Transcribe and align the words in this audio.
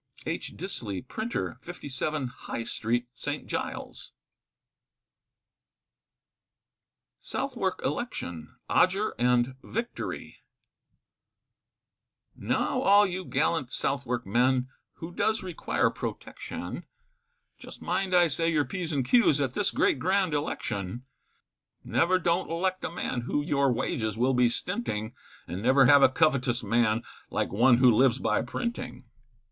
H. 0.25 0.57
Disley, 0.57 1.07
Printer, 1.07 1.59
57, 1.61 2.25
High 2.27 2.63
Street, 2.63 3.07
St. 3.13 3.45
Giles. 3.45 4.13
SOUTHWARK 7.19 7.81
ELECTION. 7.85 8.55
ODGER 8.67 9.13
AND 9.19 9.53
VICTORY. 9.61 10.37
Now 12.35 12.81
all 12.81 13.05
you 13.05 13.23
gallant 13.25 13.69
Southwark 13.71 14.25
men, 14.25 14.69
Who 14.93 15.11
does 15.11 15.43
require 15.43 15.91
protection, 15.91 16.87
Just 17.59 17.79
mind 17.83 18.15
I 18.15 18.27
say, 18.27 18.49
your 18.51 18.65
p's 18.65 18.91
and 18.91 19.05
q's 19.05 19.39
At 19.39 19.53
this 19.53 19.69
Great 19.69 19.99
Grand 19.99 20.33
Election; 20.33 21.03
Never 21.83 22.17
don't 22.17 22.49
elect 22.49 22.83
a 22.83 22.89
man 22.89 23.21
Who 23.27 23.43
your 23.43 23.71
wages 23.71 24.17
will 24.17 24.33
be 24.33 24.49
stinting, 24.49 25.13
And 25.47 25.61
never 25.61 25.85
have 25.85 26.01
a 26.01 26.09
covetuous 26.09 26.63
man 26.63 27.03
Like 27.29 27.51
one 27.53 27.77
who 27.77 27.91
lives 27.95 28.17
by 28.17 28.41
printing. 28.41 29.05